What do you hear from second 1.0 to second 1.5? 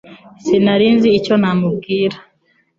icyo